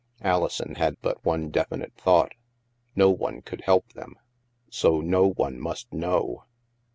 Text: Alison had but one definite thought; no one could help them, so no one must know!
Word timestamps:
Alison 0.23 0.73
had 0.77 0.99
but 1.03 1.23
one 1.23 1.51
definite 1.51 1.93
thought; 1.93 2.31
no 2.95 3.11
one 3.11 3.43
could 3.43 3.61
help 3.61 3.93
them, 3.93 4.15
so 4.67 4.99
no 4.99 5.29
one 5.33 5.59
must 5.59 5.93
know! 5.93 6.45